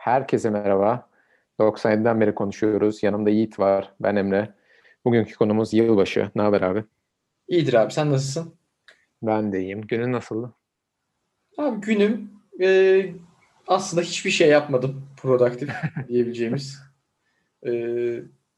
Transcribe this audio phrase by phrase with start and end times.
[0.00, 1.08] Herkese merhaba.
[1.58, 3.02] 97'den beri konuşuyoruz.
[3.02, 3.92] Yanımda Yiğit var.
[4.00, 4.54] Ben Emre.
[5.04, 6.30] Bugünkü konumuz yılbaşı.
[6.34, 6.84] Ne haber abi?
[7.48, 8.54] İyidir abi sen nasılsın?
[9.22, 9.80] Ben de iyiyim.
[9.80, 10.54] Günün nasıldı?
[11.58, 13.06] Abi günüm e,
[13.66, 15.70] aslında hiçbir şey yapmadım produktif
[16.08, 16.78] diyebileceğimiz.
[17.66, 17.70] E,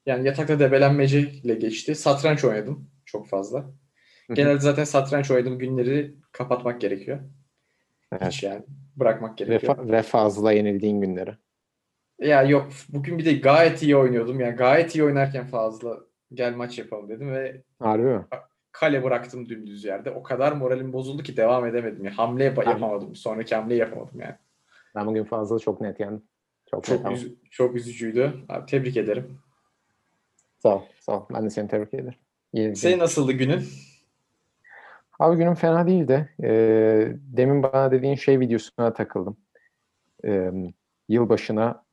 [0.06, 1.94] yani yatakta debelenmeceyle geçti.
[1.94, 3.64] Satranç oynadım çok fazla.
[4.34, 7.20] Genelde zaten satranç oynadığım günleri kapatmak gerekiyor.
[8.12, 8.32] Evet.
[8.32, 8.64] Hiç yani
[8.96, 9.76] bırakmak Ve, gerekiyor.
[9.76, 11.34] fa- ve fazla yenildiğin günleri.
[12.18, 14.40] Ya yok bugün bir de gayet iyi oynuyordum.
[14.40, 15.98] Yani gayet iyi oynarken fazla
[16.34, 18.24] gel maç yapalım dedim ve Harbi mi?
[18.72, 20.10] kale bıraktım dümdüz yerde.
[20.10, 22.04] O kadar moralim bozuldu ki devam edemedim.
[22.04, 22.18] Ya.
[22.18, 23.16] Hamle yap- yapamadım.
[23.16, 24.34] Sonraki hamleyi yapamadım yani.
[24.94, 26.22] Ben bugün fazla çok net yendim.
[26.70, 28.32] Çok, net Çok, üzü- çok üzücüydü.
[28.48, 29.38] Abi tebrik ederim.
[30.58, 30.82] Sağ ol.
[31.00, 31.26] Sağ ol.
[31.34, 32.14] Ben de seni tebrik ederim.
[32.52, 33.64] İyi, Senin nasıldı günün?
[35.18, 36.34] Abi günüm fena değildi.
[36.42, 39.36] Ee, demin bana dediğin şey videosuna takıldım.
[40.24, 40.52] Ee,
[41.08, 41.84] yılbaşına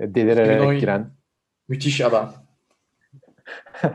[0.00, 1.10] delirerek 2010 giren
[1.68, 2.34] Müthiş adam.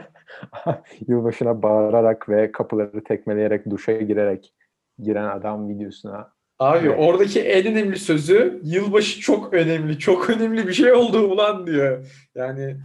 [1.08, 4.53] yılbaşına bağırarak ve kapıları tekmeleyerek duşa girerek
[5.00, 7.00] giren adam videosuna Abi Evet.
[7.00, 10.00] oradaki en önemli sözü yılbaşı çok önemli.
[10.00, 12.06] Çok önemli bir şey oldu ulan diyor.
[12.36, 12.78] Yani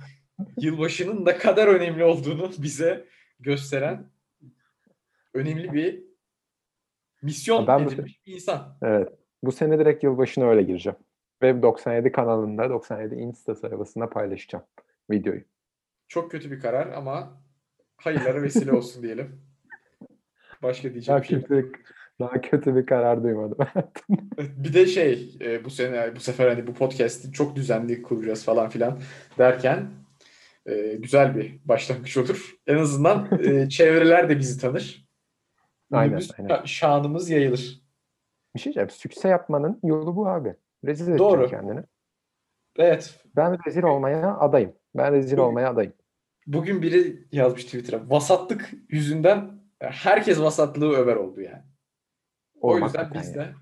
[0.60, 3.04] yılbaşının ne kadar önemli olduğunu bize
[3.40, 4.04] gösteren
[5.34, 6.04] önemli bir
[7.22, 8.78] misyon Ben bu- bir insan.
[8.82, 9.08] evet
[9.42, 10.98] bu sene direkt yılbaşına öyle gireceğim.
[11.42, 14.64] Ve 97 kanalında 97 Insta sayfasında paylaşacağım
[15.10, 15.42] videoyu.
[16.08, 17.42] Çok kötü bir karar ama
[17.96, 19.40] hayırlara vesile olsun diyelim.
[20.62, 21.72] Başka Daha diyeceğim bir şey kötü,
[22.20, 23.58] daha kötü bir karar duymadım.
[24.38, 28.68] Bir de şey e, bu sene bu sefer hani bu podcast'i çok düzenli kuracağız falan
[28.68, 29.00] filan
[29.38, 29.90] derken
[30.66, 32.54] e, güzel bir başlangıç olur.
[32.66, 35.03] En azından e, çevreler de bizi tanır.
[35.92, 36.50] Aynen, Ünümüz, aynen.
[36.50, 37.84] şa- şanımız yayılır.
[38.54, 38.90] bir şey diyeceğim.
[38.90, 40.54] Sükse yapmanın yolu bu abi.
[40.84, 41.48] Rezil Doğru.
[41.48, 41.80] kendini.
[42.76, 43.24] Evet.
[43.36, 44.72] Ben rezil olmaya adayım.
[44.94, 45.92] Ben rezil Bu- olmaya adayım.
[46.46, 48.10] Bugün biri yazmış Twitter'a.
[48.10, 51.62] Vasatlık yüzünden herkes vasatlığı över oldu yani.
[52.60, 53.42] O Oğlum, yüzden biz ya.
[53.42, 53.52] de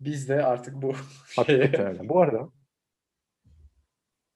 [0.00, 0.92] biz de artık bu
[1.46, 1.98] şeye.
[2.08, 2.48] Bu arada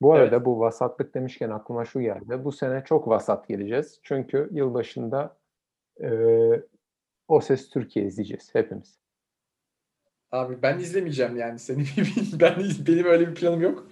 [0.03, 2.45] bu arada bu vasatlık demişken aklıma şu geldi.
[2.45, 4.01] Bu sene çok vasat geleceğiz.
[4.03, 5.37] Çünkü yılbaşında
[6.03, 6.09] e,
[7.31, 8.99] O Ses Türkiye izleyeceğiz hepimiz.
[10.33, 11.85] Abi ben izlemeyeceğim yani seni
[12.41, 13.89] ben benim öyle bir planım yok.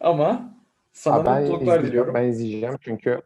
[0.00, 0.54] Ama
[0.92, 2.14] sana ben mutluluklar diliyorum.
[2.14, 3.22] ben izleyeceğim çünkü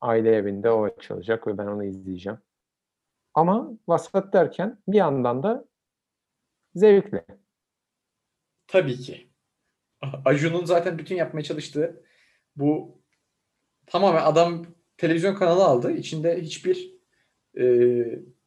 [0.00, 2.38] aile evinde o açılacak ve ben onu izleyeceğim.
[3.34, 5.64] Ama vasat derken bir yandan da
[6.74, 7.24] zevkli.
[8.66, 9.30] Tabii ki.
[10.24, 12.04] Acun'un zaten bütün yapmaya çalıştığı
[12.56, 12.98] bu
[13.86, 15.92] tamamen adam televizyon kanalı aldı.
[15.92, 16.94] İçinde hiçbir
[17.58, 17.64] e,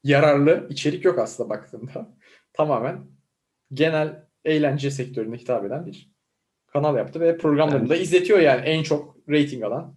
[0.03, 2.15] yararlı içerik yok aslında baktığında.
[2.53, 3.05] Tamamen
[3.73, 6.11] genel eğlence sektörüne hitap eden bir
[6.67, 9.95] kanal yaptı ve programlarını da izletiyor yani en çok rating alan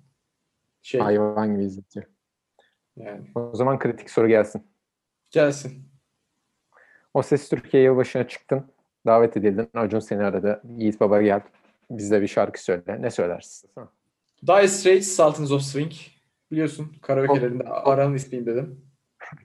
[0.82, 2.06] şey Hayvan gibi izletiyor.
[2.96, 3.28] yani.
[3.34, 4.66] O zaman kritik soru gelsin.
[5.30, 5.90] Gelsin.
[7.14, 8.72] O Ses Türkiye yılbaşına çıktın.
[9.06, 9.68] Davet edildin.
[9.74, 10.62] Acun seni aradı.
[10.78, 11.40] Yiğit Baba gel.
[11.90, 13.02] Bize bir şarkı söyle.
[13.02, 13.70] Ne söylersin?
[14.46, 15.92] Dire Straits, Sultans of Swing.
[16.50, 18.89] Biliyorsun karaoke'lerinde Aran'ın ismiyim dedim.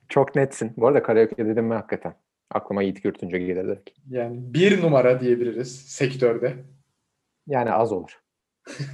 [0.08, 0.72] Çok netsin.
[0.76, 2.14] Bu arada karaoke dedim mi hakikaten?
[2.50, 3.90] Aklıma Yiğit Gürtünce gelir direkt.
[4.10, 6.56] Yani bir numara diyebiliriz sektörde.
[7.46, 8.20] Yani az olur.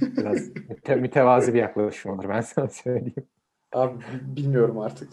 [0.01, 3.27] Biraz müte- mütevazi bir yaklaşım olur ben sana söyleyeyim.
[3.73, 5.09] Abi bi- bilmiyorum artık.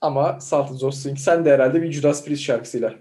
[0.00, 2.94] Ama Sultans of Swing sen de herhalde bir Judas Priest şarkısıyla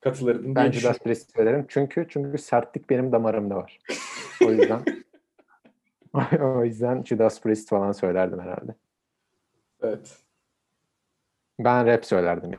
[0.00, 0.98] katılırdın Ben Judas.
[0.98, 1.64] Priest söylerim.
[1.68, 3.78] Çünkü çünkü sertlik benim damarımda var.
[4.44, 4.80] O yüzden
[6.40, 8.74] o yüzden Judas Priest falan söylerdim herhalde.
[9.82, 10.18] Evet.
[11.58, 12.50] Ben rap söylerdim.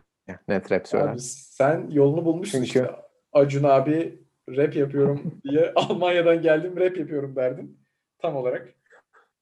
[0.48, 1.14] Net rap söylerdim.
[1.14, 2.96] Abi sen yolunu bulmuşsun Çünkü- işte.
[3.34, 7.80] Acun abi rap yapıyorum diye Almanya'dan geldim rap yapıyorum derdin.
[8.20, 8.74] Tam olarak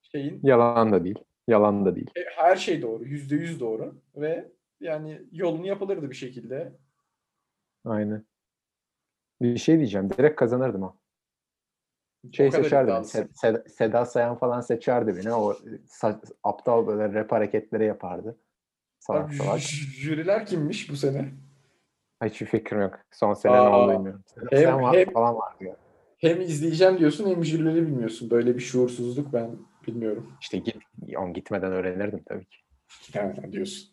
[0.01, 1.19] şeyin Yalan da değil.
[1.47, 2.11] Yalan da değil.
[2.15, 3.03] E, her şey doğru.
[3.03, 4.01] Yüzde yüz doğru.
[4.15, 6.77] Ve yani yolunu yapılırdı bir şekilde.
[7.85, 8.25] Aynen.
[9.41, 10.09] Bir şey diyeceğim.
[10.09, 10.95] Direkt kazanırdım o.
[12.31, 13.05] Şey seçerdi beni.
[13.05, 15.33] Seda, Seda Sayan falan seçerdi beni.
[15.33, 15.57] O
[16.43, 18.37] aptal böyle rap hareketleri yapardı.
[19.07, 19.59] Salak salak.
[19.59, 21.29] jüriler kimmiş bu sene?
[22.25, 22.99] Hiçbir fikrim yok.
[23.11, 24.23] Son sene ne Aa, oldu bilmiyorum.
[24.51, 25.75] Hem- var, hem- falan vardı ya.
[26.17, 28.29] Hem izleyeceğim diyorsun hem jürileri bilmiyorsun.
[28.29, 29.49] Böyle bir şuursuzluk ben
[29.87, 30.31] bilmiyorum.
[30.41, 30.75] İşte git,
[31.17, 32.57] on gitmeden öğrenirdim tabii ki.
[33.13, 33.89] Yani diyorsun.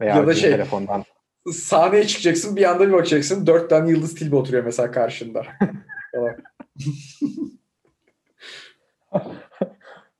[0.00, 1.04] Veya Ya da şey- telefondan.
[1.52, 3.46] Sahneye çıkacaksın bir anda bir bakacaksın.
[3.46, 5.42] Dört tane Yıldız Tilbe oturuyor mesela karşında.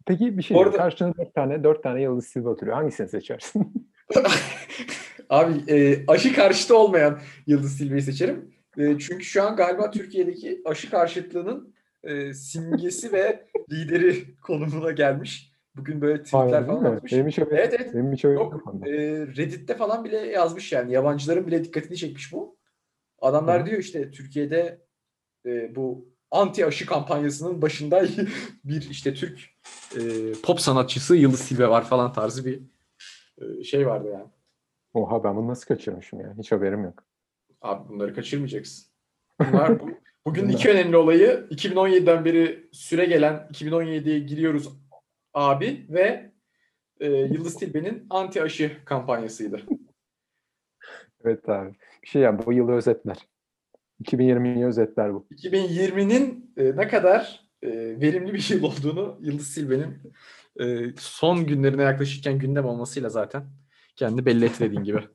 [0.07, 0.77] Peki bir şey Orada-.
[0.77, 2.77] Karşına dört tane, dört tane Yıldız Silva oturuyor.
[2.77, 3.91] Hangisini seçersin?
[5.31, 8.55] Abi e, aşı karşıtı olmayan Yıldız Tilbe'yi seçerim.
[8.79, 11.75] E, çünkü şu an galiba Türkiye'deki aşı karşıtlığının
[12.05, 15.53] e, simgesi ve lideri konumuna gelmiş.
[15.77, 17.13] Bugün böyle tweetler Aynen falan atmış.
[17.13, 17.95] Benim hiç Evet evet.
[17.95, 18.91] benim hiç Yok, e,
[19.37, 20.93] Reddit'te falan bile yazmış yani.
[20.93, 22.57] Yabancıların bile dikkatini çekmiş bu.
[23.21, 23.67] Adamlar Hı.
[23.67, 24.81] diyor işte Türkiye'de
[25.47, 28.05] e, bu anti aşı kampanyasının başında
[28.65, 29.39] bir işte Türk
[29.97, 30.01] e,
[30.43, 32.61] pop sanatçısı Yıldız Tilbe var falan tarzı bir
[33.65, 34.29] şey vardı yani.
[34.95, 36.35] Oha ben bunu nasıl kaçırmışım ya?
[36.39, 37.05] Hiç haberim yok.
[37.63, 38.87] Abi bunları kaçırmayacaksın.
[39.41, 39.91] Bunlar bu,
[40.27, 44.69] bugün Bunlar- iki önemli olayı 2017'den beri süre gelen 2017'ye giriyoruz
[45.35, 46.33] abi ve
[47.01, 49.61] e, Yıldız Tilbe'nin anti aşı kampanyasıydı.
[51.25, 51.75] Evet abi.
[52.03, 53.17] Bir şey yani bu yılı özetler.
[54.03, 55.27] 2020'yi özetler bu.
[55.31, 59.99] 2020'nin e, ne kadar e, verimli bir yıl olduğunu Yıldız Tilbe'nin
[60.61, 63.47] e, son günlerine yaklaşırken gündem olmasıyla zaten
[63.97, 65.01] kendi belli etti dediğin gibi.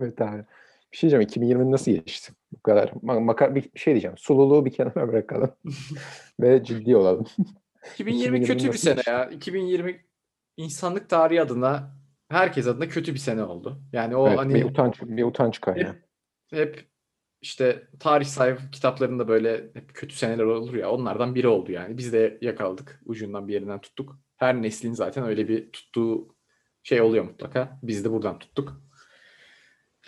[0.00, 0.44] Evet abi.
[0.92, 1.20] Bir şey diyeceğim.
[1.22, 2.32] 2020 nasıl geçti?
[2.52, 2.88] Bu kadar.
[2.88, 4.18] Ma- maka- bir şey diyeceğim.
[4.18, 5.50] Sululuğu bir kenara bırakalım.
[6.40, 7.26] Ve ciddi olalım.
[7.92, 9.24] 2020 kötü 2020 bir sene ya.
[9.30, 10.04] 2020
[10.56, 11.96] insanlık tarihi adına
[12.28, 13.82] herkes adına kötü bir sene oldu.
[13.92, 15.92] Yani o Evet, hani bir utanç, bir utanç kaynağı.
[15.92, 16.02] hep,
[16.50, 16.88] hep
[17.44, 21.98] işte tarih sayfa kitaplarında böyle hep kötü seneler olur ya onlardan biri oldu yani.
[21.98, 23.00] Biz de yakaladık.
[23.04, 24.18] Ucundan bir yerinden tuttuk.
[24.36, 26.36] Her neslin zaten öyle bir tuttuğu
[26.82, 27.78] şey oluyor mutlaka.
[27.82, 28.82] Biz de buradan tuttuk.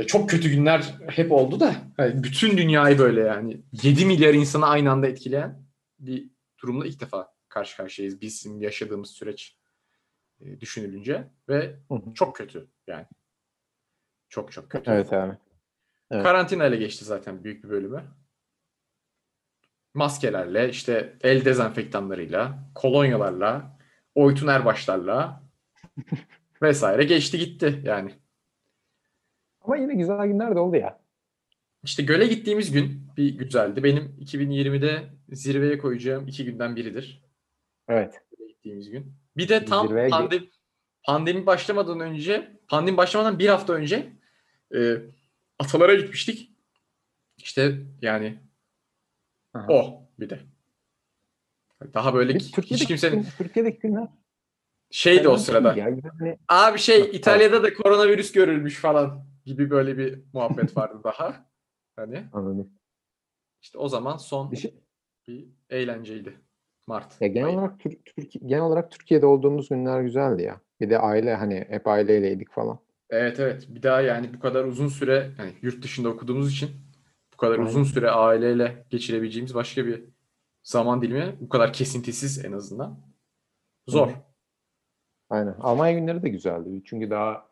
[0.07, 4.91] Çok kötü günler hep oldu da hani bütün dünyayı böyle yani 7 milyar insanı aynı
[4.91, 5.67] anda etkileyen
[5.99, 6.31] bir
[6.63, 8.21] durumla ilk defa karşı karşıyayız.
[8.21, 9.59] Bizim yaşadığımız süreç
[10.41, 11.77] e, düşünülünce ve
[12.15, 13.07] çok kötü yani.
[14.29, 14.91] Çok çok kötü.
[14.91, 15.46] Evet abi.
[16.11, 16.23] Evet.
[16.23, 18.03] Karantina ile geçti zaten büyük bir bölümü.
[19.95, 23.79] Maskelerle, işte el dezenfektanlarıyla, kolonyalarla,
[24.15, 25.43] Oytun Erbaşlarla
[26.63, 28.15] vesaire geçti gitti yani.
[29.61, 31.01] Ama yine güzel günler de oldu ya.
[31.83, 33.85] İşte göle gittiğimiz gün bir güzeldi.
[33.85, 37.23] Benim 2020'de zirveye koyacağım iki günden biridir.
[37.89, 38.23] Evet.
[38.39, 39.15] Göle gittiğimiz gün.
[39.37, 40.49] Bir de tam Zirveye pandemi,
[41.05, 44.13] pandemi başlamadan önce, pandemi başlamadan bir hafta önce
[44.75, 44.97] e,
[45.59, 46.53] atalara gitmiştik.
[47.37, 48.39] İşte yani
[49.55, 49.67] Aha.
[49.73, 50.41] o bir de.
[51.95, 54.09] Daha böyle hiç Türkiye'deki, kimsenin gün- Türkiye'deki günler
[54.91, 55.69] şeydi o fena sırada.
[55.77, 55.89] Ya.
[55.89, 61.47] Yani, Abi şey İtalya'da da koronavirüs görülmüş falan gibi böyle bir muhabbet vardı daha.
[61.97, 62.71] Hani anladım.
[63.63, 64.75] işte o zaman son Bir şey,
[65.29, 66.41] bir eğlenceydi.
[66.87, 67.21] Mart.
[67.21, 67.57] ya genel ayı.
[67.59, 70.61] olarak Tür- Türkiye genel olarak Türkiye'de olduğumuz günler güzeldi ya.
[70.81, 72.79] Bir de aile hani hep aileyleydik falan.
[73.11, 73.67] Evet evet.
[73.69, 76.71] Bir daha yani bu kadar uzun süre yani yurt dışında okuduğumuz için
[77.33, 77.67] bu kadar Aynen.
[77.67, 80.05] uzun süre aileyle geçirebileceğimiz başka bir
[80.63, 83.01] zaman dilimi bu kadar kesintisiz en azından.
[83.87, 84.09] Zor.
[84.09, 84.13] Hı.
[85.31, 85.55] Aynen.
[85.61, 86.83] Almanya günleri de güzeldi.
[86.85, 87.49] Çünkü daha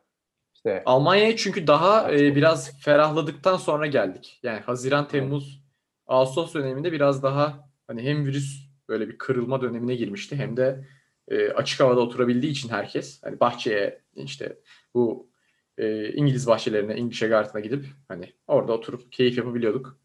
[0.55, 4.41] işte Almanya'ya çünkü daha e, biraz ferahladıktan sonra geldik.
[4.43, 5.65] Yani Haziran, Temmuz,
[6.07, 10.85] Ağustos döneminde biraz daha hani hem virüs böyle bir kırılma dönemine girmişti hem de
[11.29, 14.59] e, açık havada oturabildiği için herkes hani bahçeye işte
[14.95, 15.34] bu
[15.79, 19.99] e, İngiliz bahçelerine, İngiliz Garden'a gidip hani orada oturup keyif yapabiliyorduk.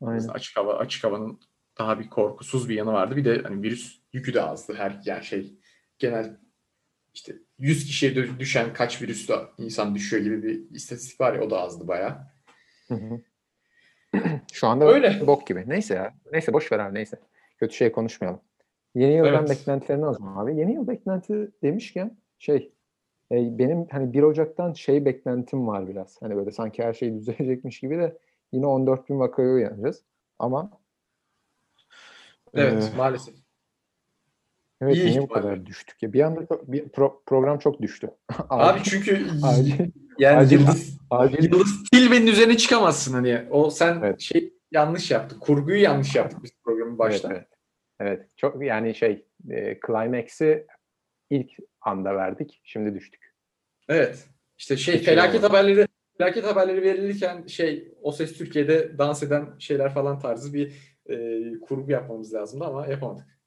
[0.00, 0.28] aynen.
[0.28, 1.40] Açık hava, açık havanın
[1.78, 3.16] daha bir korkusuz bir yanı vardı.
[3.16, 4.74] Bir de hani virüs yükü de azdı.
[4.74, 5.54] Her yani şey
[5.98, 6.36] genel
[7.14, 11.60] işte 100 kişiye düşen kaç virüsle insan düşüyor gibi bir istatistik var ya o da
[11.60, 11.86] azdı
[12.94, 13.20] hı.
[14.52, 15.26] Şu anda Öyle.
[15.26, 15.64] bok gibi.
[15.66, 16.14] Neyse ya.
[16.32, 17.20] Neyse boş ver abi neyse.
[17.58, 18.40] Kötü şey konuşmayalım.
[18.94, 19.50] Yeni yıldan Evet.
[19.50, 20.56] beklentilerini o zaman abi.
[20.56, 22.72] Yeni yıl beklenti demişken şey
[23.32, 26.22] e, benim hani 1 Ocak'tan şey beklentim var biraz.
[26.22, 28.18] Hani böyle sanki her şey düzelecekmiş gibi de
[28.52, 30.02] yine 14 bin vakaya uyanacağız.
[30.38, 30.70] Ama
[32.54, 33.34] Evet e, maalesef.
[34.82, 36.12] evet iyi niye bu kadar düştük ya?
[36.12, 38.10] Bir anda çok- bir pro- program çok düştü.
[38.50, 39.74] Abi çünkü acil,
[40.18, 43.42] yani acil- Yıldız, acil Yıldız Tilbe'nin üzerine çıkamazsın hani.
[43.50, 44.20] O sen Evet.
[44.20, 45.40] şey yanlış yaptık.
[45.40, 47.28] Kurguyu yanlış yaptık biz programın başta.
[47.28, 47.36] Evet,
[48.00, 48.18] evet.
[48.18, 48.28] Evet.
[48.36, 50.66] Çok yani şey e, climax'i
[51.30, 51.50] ilk
[51.84, 52.60] anda verdik.
[52.64, 53.34] Şimdi düştük.
[53.88, 54.28] Evet.
[54.58, 55.46] İşte şey Hiç felaket olmadı.
[55.56, 55.86] haberleri
[56.18, 60.72] felaket haberleri verilirken şey O Ses Türkiye'de dans eden şeyler falan tarzı bir
[61.06, 63.38] e, kurgu yapmamız lazımdı ama yapamadık.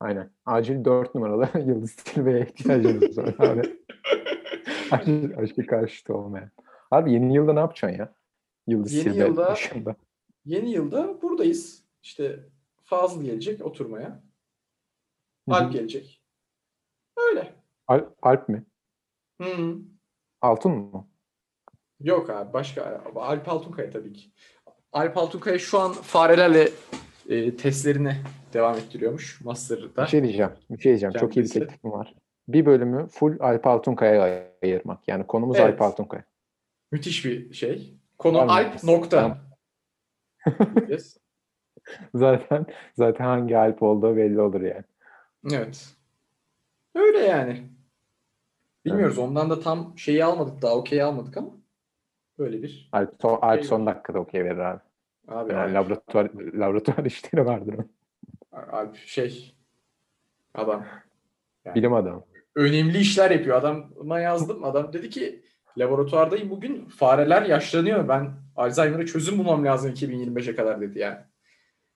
[0.00, 0.30] Aynen.
[0.46, 3.62] Acil 4 numaralı Yıldız Tilbe'ye ihtiyacımız var abi.
[4.90, 6.50] Acil aşkı karşıtı olmayan.
[6.90, 8.14] Abi yeni yılda ne yapacaksın ya?
[8.66, 9.96] Yıldız Yeni Tilbe yılda- dışında.
[10.44, 11.84] Yeni yılda buradayız.
[12.02, 12.40] İşte
[12.84, 14.22] Fazıl gelecek oturmaya.
[15.48, 16.21] Alp gelecek.
[17.16, 17.54] Öyle.
[17.88, 18.64] Alp, Alp mi?
[19.42, 19.76] Hı.
[20.40, 21.08] Altın mı?
[22.00, 23.02] Yok abi başka.
[23.16, 24.30] Alp Altunkaya tabii ki.
[24.92, 26.68] Alp Altunkaya şu an farelerle
[27.28, 28.16] e, testlerini
[28.52, 30.02] devam ettiriyormuş Master'da.
[30.02, 30.52] Bir şey diyeceğim.
[30.70, 31.12] Bir şey diyeceğim.
[31.12, 31.58] Çok iyi bir Kendisi.
[31.60, 32.14] teklifim var.
[32.48, 35.08] Bir bölümü full Alp Altunkaya'ya ayırmak.
[35.08, 35.72] Yani konumuz Evet.
[35.72, 36.24] Alp Altunkaya.
[36.92, 37.94] Müthiş bir şey.
[38.18, 38.52] Konu mı?
[38.52, 39.38] Alp nokta.
[42.14, 42.66] Zaten
[42.96, 44.84] zaten hangi Alp olduğu belli olur yani.
[45.52, 45.94] Evet.
[47.32, 47.62] Yani.
[48.84, 49.18] Bilmiyoruz.
[49.18, 51.50] Ondan da tam şeyi almadık daha okey almadık ama
[52.38, 54.80] böyle bir Alp, son, Alp son dakikada okey verir abi.
[55.28, 57.74] abi Yani Alp, laboratuvar laboratuvar işleri vardır.
[58.52, 59.54] Alp şey
[60.54, 60.84] adam
[61.64, 62.24] Yani- Bilim adamı.
[62.56, 63.56] önemli işler yapıyor.
[63.56, 64.64] Adama yazdım.
[64.64, 65.42] Adam dedi ki
[65.78, 68.08] laboratuvardayım bugün fareler yaşlanıyor.
[68.08, 71.18] Ben Alzheimer'a çözüm bulmam lazım 2025'e kadar dedi yani.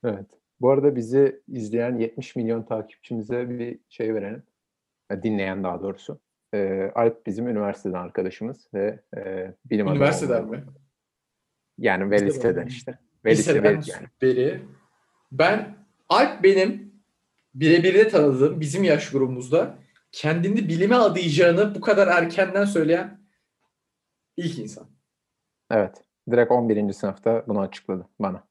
[0.04, 0.26] Evet.
[0.60, 4.42] Bu arada bizi izleyen 70 milyon takipçimize bir şey verelim.
[5.10, 6.20] Ya, Dinleyen daha doğrusu.
[6.54, 10.64] Ee, Alp bizim üniversiteden arkadaşımız ve e, bilim adamı Üniversiteden mi?
[11.78, 12.98] Yani ve Liseden işte.
[13.24, 14.06] Ve lise Liseden ve yani.
[14.22, 14.62] beri.
[15.32, 15.76] Ben
[16.08, 16.92] Alp benim
[17.54, 19.78] birebir de tanıdığım bizim yaş grubumuzda
[20.12, 23.20] kendini bilime adayacağını bu kadar erkenden söyleyen
[24.36, 24.86] ilk insan.
[25.70, 26.02] Evet.
[26.30, 26.92] Direkt 11.
[26.92, 28.46] sınıfta bunu açıkladı bana.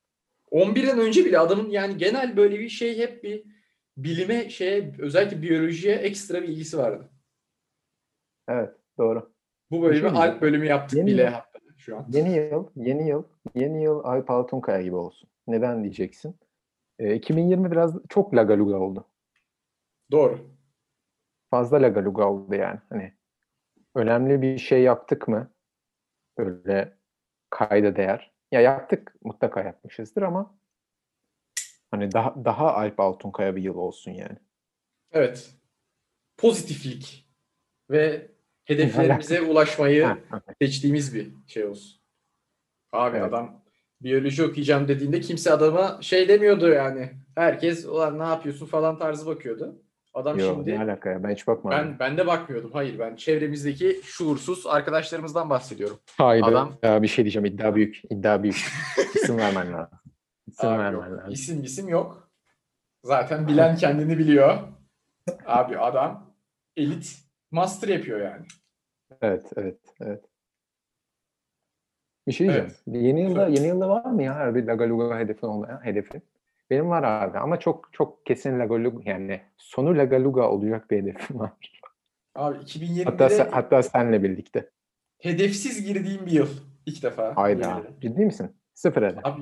[0.52, 3.55] 11'den önce bile adamın yani genel böyle bir şey hep bir
[3.98, 7.10] bilime şeye özellikle biyolojiye ekstra bir ilgisi vardı.
[8.48, 8.76] Evet.
[8.98, 9.32] Doğru.
[9.72, 10.20] Bu bölümü Düşünün.
[10.20, 11.30] Alp bölümü yaptık Yeni bile yıl.
[11.32, 12.06] hatta şu an.
[12.10, 13.24] Yeni yıl, yeni yıl,
[13.56, 15.30] yeni yıl Alp Altunkaya gibi olsun.
[15.48, 16.36] Neden diyeceksin?
[17.00, 19.06] Ee, 2020 biraz çok lagaluga oldu.
[20.12, 20.40] Doğru.
[21.52, 22.80] Fazla lagaluga oldu yani.
[22.90, 23.14] Hani
[23.96, 25.52] önemli bir şey yaptık mı?
[26.38, 26.98] Öyle
[27.50, 28.32] kayda değer.
[28.52, 30.56] Ya yaptık, mutlaka yapmışızdır ama
[31.92, 34.38] hani daha daha Alp Altunkaya bir yıl olsun yani.
[35.12, 35.52] Evet.
[36.38, 37.28] Pozitiflik
[37.90, 38.32] ve
[38.66, 40.42] hedeflerimize ulaşmayı Ha, ha.
[40.62, 42.02] seçtiğimiz bir şey olsun.
[42.92, 43.28] Abi Evet.
[43.30, 43.62] adam
[44.02, 47.12] biyoloji okuyacağım dediğinde kimse adama şey demiyordu yani.
[47.36, 49.82] Herkes ulan ne yapıyorsun falan tarzı bakıyordu.
[50.14, 51.24] Adam Yo, şimdi ne alaka ya?
[51.24, 51.78] Ben hiç bakmadım.
[51.80, 52.72] ben ben de bakmıyordum.
[52.74, 56.00] Hayır ben çevremizdeki şuursuz arkadaşlarımızdan bahsediyorum.
[56.18, 56.46] Haydi.
[56.46, 57.46] adam- Ya bir şey diyeceğim.
[57.46, 58.02] iddia büyük.
[58.10, 58.66] iddia büyük.
[59.16, 59.98] İsim vermen lazım.
[60.56, 61.18] İsim Abi vermen yok.
[61.18, 61.32] lazım.
[61.34, 62.30] İsim isim yok.
[63.04, 64.58] Zaten bilen kendini biliyor.
[65.46, 66.34] Abi adam
[66.78, 67.18] elit
[67.52, 68.46] master yapıyor yani.
[69.22, 70.26] Evet, evet, evet.
[72.28, 72.70] Bir şey diyeceğim.
[72.88, 73.04] Evet.
[73.04, 73.58] Yeni yılda Söyle.
[73.60, 76.22] yeni yılda var mı ya her bir Lagaluga hedefin olmayan hedefi?
[76.70, 81.52] Benim var abi ama çok çok kesin Lagaluga yani sonu Lagaluga olacak bir hedefim var.
[82.36, 84.70] Abi 2020'de Hatta sen, hatta senle birlikte.
[85.18, 86.50] hedefsiz girdiğim bir yıl
[86.86, 87.38] ilk defa.
[87.38, 87.84] Hayda.
[88.02, 88.56] Ciddi misin?
[88.74, 89.26] Sıfır hedef.
[89.26, 89.42] Abi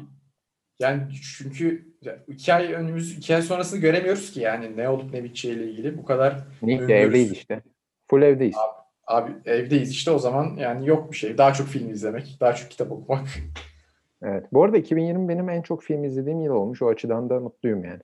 [0.80, 1.02] yani
[1.38, 1.94] çünkü
[2.28, 6.06] iki ay önümüz iki ay sonrasını göremiyoruz ki yani ne olup ne biteceğiyle ilgili bu
[6.06, 7.62] kadar Niye evdeyiz işte.
[8.10, 8.56] Full evdeyiz.
[9.08, 11.38] abi evdeyiz işte o zaman yani yok bir şey.
[11.38, 13.28] Daha çok film izlemek, daha çok kitap okumak.
[14.26, 14.46] Evet.
[14.54, 16.82] Bu arada 2020 benim en çok film izlediğim yıl olmuş.
[16.82, 18.00] O açıdan da mutluyum yani.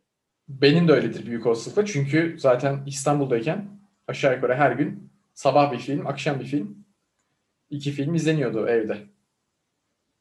[0.48, 1.86] Benim de öyledir büyük olasılıkla.
[1.86, 3.66] Çünkü zaten İstanbul'dayken
[4.08, 6.86] aşağı yukarı her gün sabah bir film, akşam bir film,
[7.70, 8.98] iki film izleniyordu evde.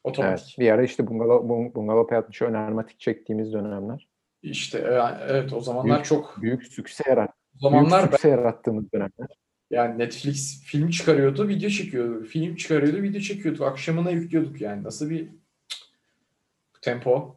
[0.08, 0.46] Otomatik.
[0.48, 0.54] Evet.
[0.58, 4.08] Bir ara işte Bungalov, Bung- Bungalov Hayatmış'ı önermatik çektiğimiz dönemler.
[4.42, 7.30] İşte e, evet o zamanlar Büyük- çok Büyük sükse yarat.
[7.56, 9.28] o zamanlar büyük sükse yarattığımız dönemler.
[9.70, 12.24] Yani Netflix film çıkarıyordu, video çekiyordu.
[12.24, 13.62] Film çıkarıyordu, video çekiyorduk.
[13.62, 14.82] Akşamına yüklüyorduk yani.
[14.84, 15.28] Nasıl bir
[16.82, 17.36] tempo.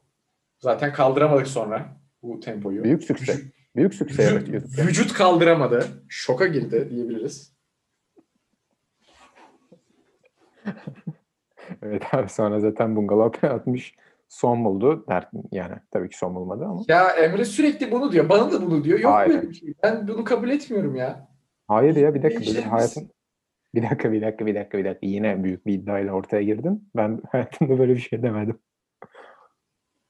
[0.60, 2.84] Zaten kaldıramadık sonra bu tempoyu.
[2.84, 3.34] Büyük sükse.
[3.34, 4.78] Vücut- Büyük sükse vücut, yaratıyorduk.
[4.78, 4.88] yani.
[4.90, 5.86] vücut kaldıramadı.
[6.10, 7.54] Şoka girdi diyebiliriz.
[11.84, 13.96] Evet abi sonra zaten Bungalov Hayatmış
[14.30, 15.06] son buldu.
[15.10, 16.84] Der, yani tabii ki son bulmadı ama.
[16.88, 18.30] Ya Emre sürekli bunu diyor.
[18.30, 19.00] Bana da bunu diyor.
[19.00, 19.30] Yok Hayır.
[19.34, 19.74] böyle bir şey.
[19.84, 21.28] Ben bunu kabul etmiyorum ya.
[21.68, 22.42] Hayır ya bir dakika.
[22.42, 23.10] Benim hayatım...
[23.76, 25.08] Bir dakika, bir dakika, bir dakika, bir dakika.
[25.08, 26.90] Yine büyük bir iddiayla ortaya girdin.
[26.96, 28.60] Ben hayatımda böyle bir şey demedim.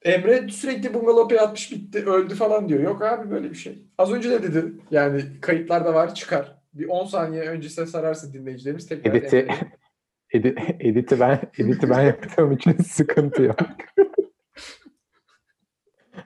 [0.02, 2.80] Emre sürekli bungalopya atmış bitti öldü falan diyor.
[2.80, 3.86] Yok abi böyle bir şey.
[3.98, 4.72] Az önce de dedi.
[4.90, 6.58] Yani kayıtlarda var çıkar.
[6.74, 8.88] Bir 10 saniye öncesine sararsın dinleyicilerimiz.
[8.88, 9.48] Tekrar Edit'i,
[10.32, 13.58] edi, editi ben editi ben yaptığım için sıkıntı yok.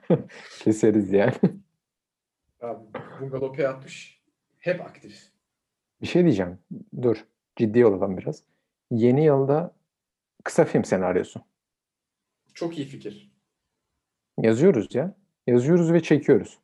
[0.59, 1.33] Keseriz yani.
[2.61, 2.83] Abi
[3.21, 4.21] bungalopya atmış.
[4.59, 5.31] Hep aktif.
[6.01, 6.59] Bir şey diyeceğim.
[7.01, 7.25] Dur.
[7.55, 8.43] Ciddi olalım biraz.
[8.91, 9.75] Yeni yılda
[10.43, 11.41] kısa film senaryosu.
[12.53, 13.31] Çok iyi fikir.
[14.41, 15.15] Yazıyoruz ya.
[15.47, 16.59] Yazıyoruz ve çekiyoruz.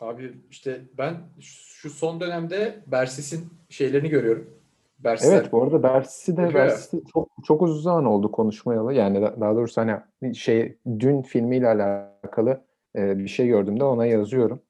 [0.00, 4.61] Abi işte ben şu son dönemde Bersis'in şeylerini görüyorum.
[5.04, 5.36] Bersisler.
[5.36, 6.54] Evet bu arada Bersis'i de.
[6.54, 8.94] Bersis'i çok çok uzun zaman oldu konuşmayalı.
[8.94, 12.64] Yani da- daha doğrusu hani şey dün filmiyle alakalı
[12.96, 14.62] e, bir şey gördüğümde ona yazıyorum.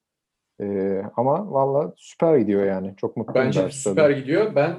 [0.61, 2.93] E, ama valla süper gidiyor yani.
[2.97, 3.93] Çok mutluyum Bence Bersis'e de.
[3.93, 4.55] süper gidiyor.
[4.55, 4.75] Ben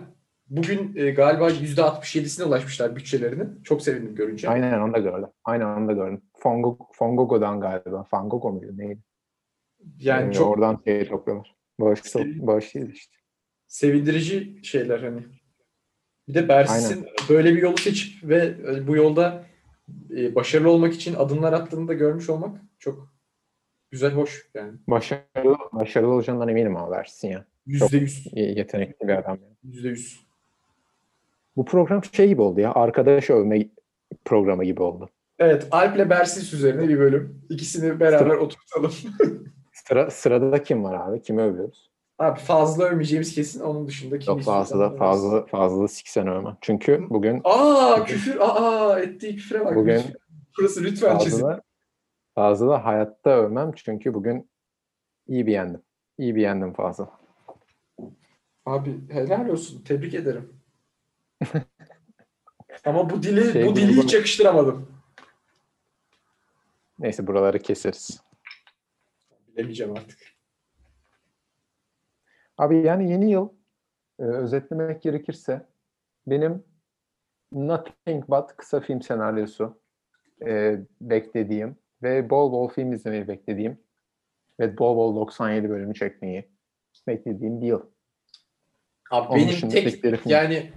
[0.48, 3.62] bugün e, galiba %67'sine ulaşmışlar bütçelerinin.
[3.62, 4.48] Çok sevindim görünce.
[4.48, 5.28] Aynen onu da gördüm.
[5.44, 6.22] Aynen onu da gördüm.
[6.38, 8.02] Fongo, Fongogo'dan galiba.
[8.04, 9.00] Fangogo muydu neydi?
[10.00, 11.54] Yani E, çok Oradan şey topluyorlar.
[12.02, 13.16] Sev- bağışlıyız işte.
[13.66, 15.22] sevindirici şeyler hani.
[16.28, 19.44] Bir de Bersis'in böyle bir yolu seçip ve e, bu yolda
[20.10, 23.14] e, başarılı olmak için adımlar attığını da görmüş olmak çok
[23.90, 24.72] güzel, hoş yani.
[24.88, 27.44] Başarılı, başarılı olacağından eminim ama versin ya.
[27.66, 28.26] Yüzde yüz.
[28.32, 29.38] Yetenekli bir adam.
[29.64, 30.24] Yüzde yüz.
[31.56, 32.74] Bu program şey gibi oldu ya.
[32.74, 33.68] Arkadaş övme
[34.24, 35.10] programı gibi oldu.
[35.38, 37.42] Evet, Alp'le Bersis üzerine bir bölüm.
[37.50, 38.92] İkisini beraber oturtalım.
[39.72, 41.22] Sıra, sırada kim var abi?
[41.22, 41.90] Kimi övüyoruz?
[42.18, 43.60] Abi fazla övmeyeceğimiz kesin.
[43.60, 44.98] Onun dışında kim Yok fazla överiz.
[44.98, 46.56] fazla fazla siksen övmem.
[46.60, 48.36] Çünkü bugün Aa küfür.
[48.40, 49.76] Aa ettiği küfüre bak.
[49.76, 50.02] Bugün.
[50.58, 51.46] Burası lütfen çizin.
[52.34, 53.72] fazla da hayatta övmem.
[53.76, 54.50] Çünkü bugün
[55.26, 55.82] iyi bir yendim.
[56.18, 57.10] İyi bir yendim fazla.
[58.66, 59.82] Abi helal olsun.
[59.84, 60.60] Tebrik ederim.
[62.84, 64.94] Ama bu dili Şey bu dili gibi- hiç yakıştıramadım.
[66.98, 68.20] Neyse buraları keseriz.
[69.48, 70.33] Bilemeyeceğim artık.
[72.58, 73.48] Abi yani yeni yıl
[74.18, 75.66] e, özetlemek gerekirse
[76.26, 76.64] benim
[77.52, 79.80] Nothing But kısa film senaryosu
[80.46, 83.78] e, beklediğim ve bol bol film izlemeyi beklediğim
[84.60, 86.48] ve bol bol 97 bölümü çekmeyi
[87.06, 87.82] beklediğim bir yıl.
[89.10, 90.72] Abi Onun benim tek yani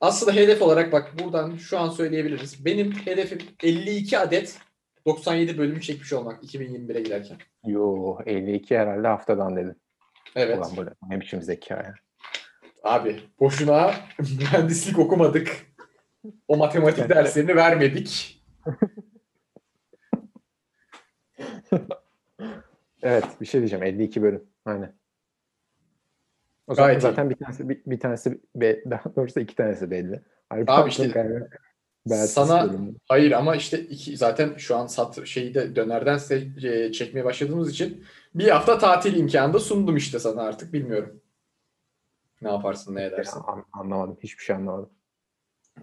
[0.00, 2.64] aslında hedef olarak bak buradan şu an söyleyebiliriz.
[2.64, 4.58] Benim hedefim 52 adet
[5.06, 7.36] 97 bölümü çekmiş olmak 2021'e giderken.
[7.66, 9.76] Yo 52 herhalde haftadan dedim.
[10.36, 10.58] Evet.
[10.58, 11.94] Ulan bu ne, biçim zeka ya.
[12.82, 13.94] Abi boşuna
[14.38, 15.66] mühendislik okumadık.
[16.48, 18.42] O matematik derslerini vermedik.
[23.02, 24.44] Evet bir şey diyeceğim 52 bölüm.
[24.64, 24.94] Aynen.
[26.66, 27.02] O zaman Gayet iyi.
[27.02, 30.22] zaten bir tanesi bir, bir tanesi be- daha doğrusu iki tanesi belli.
[30.48, 31.14] Harbi Abi işte
[32.10, 32.94] Belsiz sana- bölümü.
[33.08, 37.70] Hayır ama işte iki, zaten şu an sat şeyi de dönerden se- e, çekmeye başladığımız
[37.70, 41.20] için bir hafta tatil imkanı da sundum işte sana artık bilmiyorum.
[42.42, 43.40] Ne yaparsın ne edersin.
[43.46, 44.18] An- anlamadım.
[44.22, 44.90] Hiçbir şey anlamadım.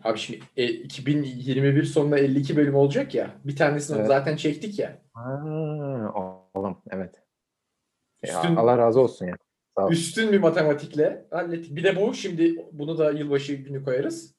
[0.04, 3.36] Abi şimdi e, 2021 sonunda 52 bölüm olacak ya.
[3.46, 4.08] Bir tanesini Evet.
[4.08, 5.02] zaten çektik ya.
[5.14, 5.44] Ha,
[6.54, 7.16] oğlum evet.
[8.26, 9.36] Ya, Üstün- Allah razı olsun ya.
[9.78, 9.92] Sağ ol.
[9.92, 11.76] Üstün bir matematikle hallettik.
[11.76, 14.36] Bir de bu şimdi bunu da yılbaşı günü koyarız.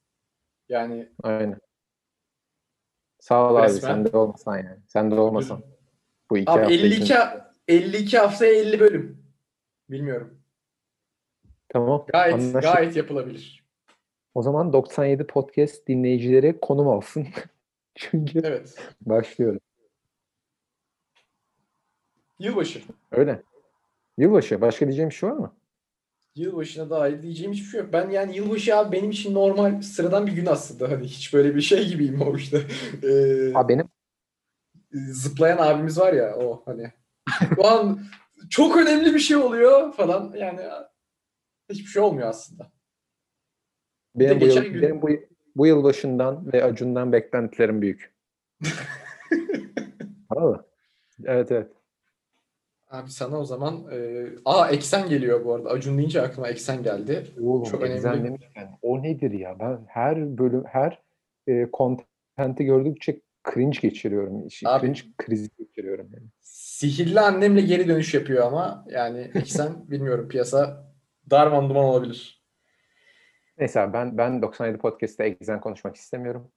[0.69, 1.59] Yani Aynen.
[3.21, 3.63] Sağ ol abi.
[3.67, 3.81] Resmen.
[3.95, 4.81] Sen de olmasan yani.
[4.87, 5.63] Sen de olmasan.
[6.31, 7.17] Bu iki abi hafta 52 için.
[7.71, 9.23] 52 haftaya 50 bölüm.
[9.91, 10.39] Bilmiyorum.
[11.69, 12.05] Tamam.
[12.13, 12.63] Gayet anlaştık.
[12.63, 13.65] gayet yapılabilir.
[14.35, 17.27] O zaman 97 podcast dinleyicileri konum alsın.
[17.95, 18.79] Çünkü Evet.
[19.01, 19.61] başlıyorum.
[22.39, 22.83] Yılbaşı.
[23.13, 23.43] Öyle.
[24.19, 24.61] Yılbaşı.
[24.61, 25.57] Başka diyeceğim bir şey var mı?
[26.35, 27.93] Yılbaşına dair diyeceğim hiçbir şey yok.
[27.93, 30.91] Ben yani yılbaşı abi benim için normal sıradan bir gün aslında.
[30.91, 32.59] Hani hiç böyle bir şey gibiyim o işte.
[33.03, 33.89] Ee, Abi benim
[34.93, 36.93] zıplayan abimiz var ya o hani.
[37.55, 38.01] Şu an
[38.51, 40.33] çok önemli bir şey oluyor falan.
[40.37, 40.61] Yani
[41.71, 42.71] hiçbir şey olmuyor aslında.
[44.15, 45.09] benim bu, yıl, gün- benim bu,
[45.57, 48.15] bu yılbaşından ve Acun'dan beklentilerim büyük.
[50.29, 50.65] Anladın?
[51.25, 51.73] Evet evet.
[52.91, 55.71] Abi sana o zaman e, aa eksen geliyor bu arada.
[55.71, 57.27] Acun deyince aklıma eksen geldi.
[57.41, 58.29] Oğlum Çok Exen önemli.
[58.29, 59.59] demişken o nedir ya?
[59.61, 61.03] Ben her bölüm her
[61.49, 63.21] e, content'i gördükçe
[63.55, 64.47] cringe geçiriyorum.
[64.47, 66.27] İşi- Abi- Cringe krizi geçiriyorum yani.
[66.41, 70.91] Sihirli annemle geri dönüş yapıyor ama yani eksen bilmiyorum piyasa
[71.31, 72.43] darman duman olabilir.
[73.59, 76.53] Neyse abi, ben ben 97 podcast'te Exen konuşmak istemiyorum.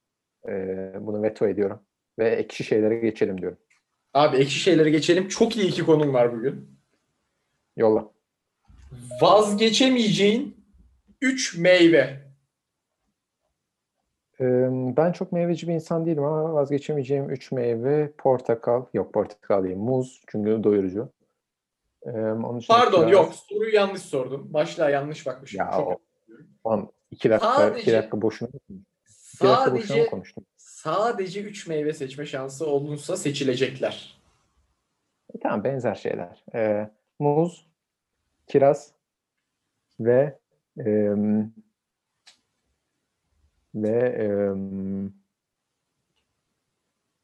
[0.50, 0.52] E,
[1.00, 1.80] bunu veto ediyorum.
[2.20, 3.58] Ve ekşi şeylere geçelim diyorum.
[4.14, 5.28] Abi ekşi şeylere geçelim.
[5.28, 6.80] Çok iyi iki konum var bugün.
[7.78, 8.12] Yolla.
[9.22, 10.58] Vazgeçemeyeceğin
[11.22, 12.33] 3 meyve.
[14.40, 14.46] E,
[14.98, 18.86] ben çok meyveci bir insan değilim ama vazgeçemeyeceğim 3 meyve portakal.
[18.94, 19.76] Yok portakal değil.
[19.76, 20.22] Muz.
[20.28, 21.10] Çünkü doyurucu.
[22.06, 23.12] E, onun Pardon kiraz.
[23.12, 24.54] yok soruyu yanlış sordum.
[24.54, 25.60] Başlığa yanlış bakmışım.
[25.60, 26.00] Ya Çok o-
[26.70, 30.46] Lan iki dakika, Sadece- iki dakika boşuna iki dakika boşuna konuştum?
[30.58, 34.18] sadece 3 meyve seçme şansı olunsa seçilecekler.
[35.36, 36.44] E, Tamam benzer şeyler.
[36.56, 37.68] Ee, muz,
[38.48, 38.92] kiraz
[40.00, 40.38] ve
[40.80, 41.54] em,
[43.76, 45.14] ve em,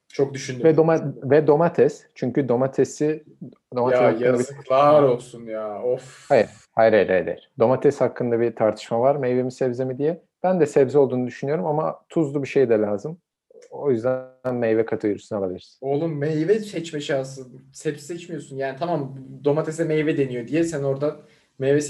[0.08, 0.64] Çok düşündüm.
[0.66, 2.06] ve doma- ve domates.
[2.16, 3.24] Çünkü domatesi
[3.76, 5.84] domates ya hakkında bir yazıklar olsun ya.
[5.84, 6.26] Of.
[6.30, 7.52] Hayır, hayır, hayır, hayır.
[7.60, 9.16] Domates hakkında bir tartışma var.
[9.16, 10.22] Meyve mi sebze mi diye.
[10.44, 13.18] Ben de sebze olduğunu düşünüyorum ama tuzlu bir şey de lazım.
[13.72, 15.78] O yüzden meyve kategorisine alabiliriz.
[15.82, 17.48] Oğlum meyve seçme şansı.
[17.74, 18.56] Sebze seçmiyorsun.
[18.58, 21.20] Yani tamam domatese meyve deniyor diye sen orada
[21.60, 21.82] meyve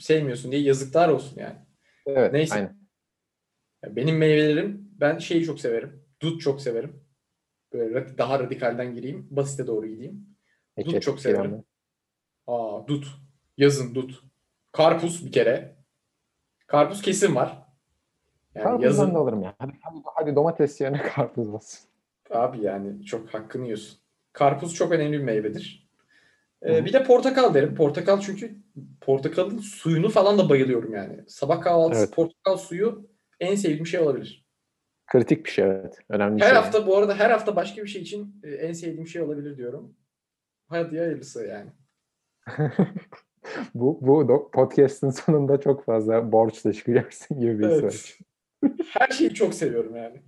[0.00, 1.56] sevmiyorsun diye yazıklar olsun yani.
[2.06, 2.54] Evet, Neyse.
[2.54, 2.83] aynen.
[3.90, 6.04] Benim meyvelerim ben şeyi çok severim.
[6.20, 7.04] Dut çok severim.
[7.72, 9.26] Böyle daha radikalden gireyim.
[9.30, 10.26] Basite doğru gideyim.
[10.76, 11.64] Peki, Dut çok severim.
[12.46, 13.06] Aa dut.
[13.56, 14.22] Yazın dut.
[14.72, 15.76] Karpuz bir kere.
[16.66, 17.64] Karpuz kesin var.
[18.54, 19.54] Yani Karpuzdan yazın da alırım ya.
[19.58, 21.80] Hadi, hadi, hadi domates yerine karpuz olsun.
[22.30, 23.98] abi yani çok hakkını yiyorsun.
[24.32, 25.88] Karpuz çok önemli bir meyvedir.
[26.62, 26.84] Ee, hı.
[26.84, 27.74] bir de portakal derim.
[27.74, 28.56] Portakal çünkü
[29.00, 31.24] portakalın suyunu falan da bayılıyorum yani.
[31.28, 32.14] Sabah kahvaltısı Evet.
[32.14, 33.06] portakal suyu
[33.40, 34.44] en sevdiğim şey olabilir.
[35.12, 35.98] Kritik bir şey evet.
[36.08, 36.56] Önemli bir Her şey.
[36.56, 39.96] hafta bu arada her hafta başka bir şey için e, en sevdiğim şey olabilir diyorum.
[40.68, 41.70] Hadi hayırlısı yani.
[43.74, 47.64] bu bu podcast'ın sonunda çok fazla borçla çıkacaksın gibi bir.
[47.68, 48.18] Evet.
[48.90, 50.22] Her şeyi çok seviyorum yani.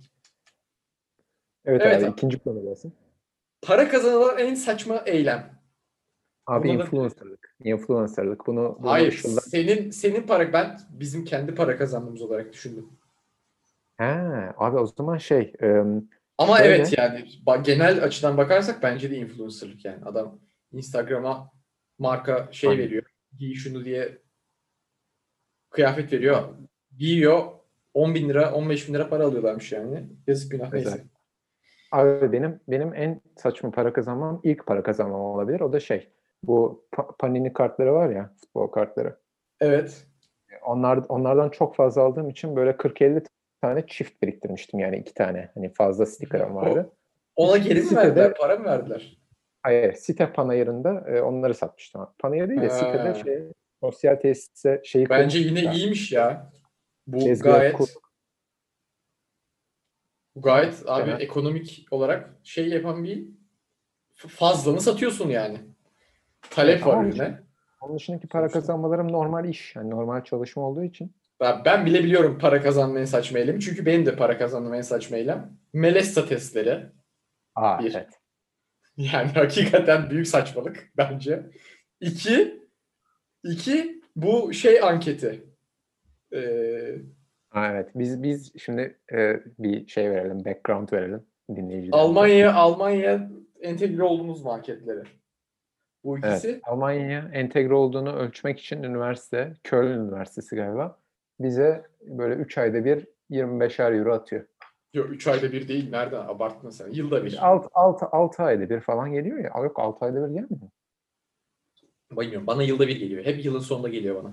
[1.65, 2.11] Evet, Evet abi abi.
[2.11, 2.93] ikinci konu gelsin.
[3.61, 5.56] Para kazanılan en saçma eylem.
[6.47, 7.55] Abi Bunda da- influencerlık.
[7.63, 8.47] Influencerlık.
[8.47, 12.89] Bunu, bunu Hayır, Işıl'dan- senin senin para ben bizim kendi para kazandığımız olarak düşündüm.
[13.97, 14.03] He,
[14.57, 16.07] abi o zaman şey em,
[16.37, 16.75] Ama Şöyle.
[16.75, 17.25] evet yani
[17.63, 20.05] genel açıdan bakarsak bence de influencerlık yani.
[20.05, 20.39] Adam
[20.71, 21.51] Instagram'a
[21.99, 22.83] marka şey Aynen.
[22.83, 23.03] veriyor.
[23.39, 24.17] Giy şunu diye
[25.69, 26.41] kıyafet veriyor.
[26.97, 27.41] Giyiyor
[27.93, 30.07] 10 bin lira 15 bin lira para alıyorlarmış yani.
[30.27, 31.03] Yazık günah neyse.
[31.91, 35.59] Abi benim benim en saçma para kazanmam ilk para kazanmam olabilir.
[35.59, 36.09] O da şey
[36.43, 39.17] bu pa- Panini kartları var ya futbol kartları.
[39.59, 40.07] Evet.
[40.65, 43.25] Onlar onlardan çok fazla aldığım için böyle 40-50
[43.61, 45.51] tane çift biriktirmiştim yani iki tane.
[45.53, 46.93] Hani fazla sticker'ım vardı.
[47.35, 48.33] Ona geri mi verdiler?
[48.33, 49.17] Para mı verdiler?
[49.63, 52.07] Hayır, site panayırında e, onları satmıştım.
[52.19, 53.43] Panayır değil de sitede şey
[53.83, 55.71] sosyal tesise şeyi Bence yine ya.
[55.73, 56.51] iyiymiş ya.
[57.07, 58.11] Bu Tezgahı gayet kurduk.
[60.35, 61.21] bu gayet abi Evet.
[61.21, 63.27] ekonomik olarak şey yapan bir
[64.15, 65.59] fazlanı satıyorsun yani.
[66.49, 67.09] Talep var Tamam.
[67.09, 67.39] ürüne.
[67.81, 69.75] Onun dışındaki para kazanmalarım normal iş.
[69.75, 71.11] Yani normal çalışma olduğu için.
[71.39, 73.61] Ben, ben bile biliyorum para kazanma en saçma eylemi.
[73.61, 75.51] Çünkü benim de para kazanma en saçma eylem.
[75.73, 76.85] Melesta testleri.
[77.55, 77.95] Aa Bir.
[77.95, 78.09] evet.
[78.97, 81.43] Yani hakikaten büyük saçmalık bence.
[82.01, 82.61] İki,
[83.43, 85.43] iki bu şey anketi.
[86.33, 86.95] Ee,
[87.55, 87.89] evet.
[87.95, 91.97] Biz biz şimdi e, bir şey verelim, background verelim dinleyicilerimize.
[91.97, 93.29] Almanya Almanya
[93.61, 95.03] entegre olduğumuz mu anketleri?
[96.07, 96.49] Bu ikisi.
[96.49, 100.99] Evet, Almanya'ya entegre olduğunu ölçmek için üniversite, Köln Üniversitesi galiba
[101.39, 104.45] bize böyle 3 ayda bir 25'er euro atıyor.
[104.93, 105.89] Yok 3 ayda bir değil.
[105.89, 106.19] Nereden?
[106.19, 106.91] Abartma sen.
[106.91, 107.47] Yılda bir.
[107.47, 109.63] 6, 6, 6 ayda bir falan geliyor ya.
[109.63, 110.69] Yok 6 ayda bir gelmiyor.
[112.11, 112.47] Bilmiyorum.
[112.47, 113.25] Bana yılda bir geliyor.
[113.25, 114.31] Hep yılın sonunda geliyor bana.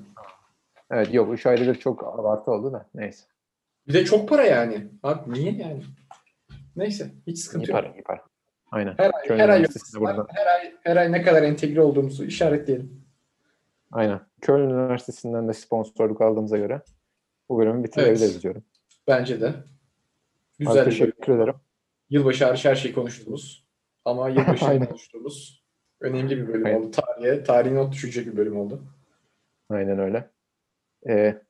[0.91, 3.25] Evet yok 3 ayda bir çok abartı oldu da neyse.
[3.89, 4.87] Bir de çok para yani.
[5.03, 5.83] Abi niye yani?
[6.77, 7.11] Neyse.
[7.27, 7.81] Hiç İyi sıkıntı yok.
[7.81, 8.34] para iyi para.
[8.75, 8.95] Aynen.
[8.99, 9.65] Her ay, her ay,
[10.35, 13.05] her ay her ay ne kadar entegre olduğumuzu işaretleyelim.
[13.93, 14.21] Aynen.
[14.41, 16.81] Köln Üniversitesi'nden de sponsorluk aldığımıza göre
[17.49, 18.43] bu bölümü bitirebiliriz Evet.
[18.43, 18.65] diyorum.
[19.09, 19.47] Bence de.
[19.47, 19.55] Abi
[20.59, 20.91] Güzel bir bölüm.
[20.91, 21.55] teşekkür ederim.
[22.11, 23.67] Yılbaşı hariç her şeyi konuştuğumuz
[24.05, 25.65] ama yılbaşı konuştuğumuz
[26.01, 26.79] önemli bir bölüm Aynen.
[26.81, 26.91] oldu.
[26.91, 28.83] Tarihe, tarihe not düşecek bir bölüm oldu.
[29.71, 30.31] Aynen öyle.
[31.09, 31.43] Ee,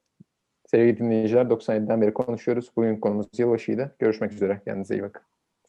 [0.66, 2.70] sevgili dinleyiciler 97'den beri konuşuyoruz.
[2.76, 3.96] Bugün konumuz yılbaşıydı.
[3.98, 4.60] Görüşmek üzere.
[4.64, 5.22] Kendinize iyi bakın.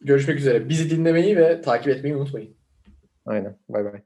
[0.06, 0.70] Görüşmek üzere.
[0.70, 2.56] Bizi dinlemeyi ve takip etmeyi unutmayın.
[3.26, 3.58] Aynen.
[3.70, 4.02] Bay bay.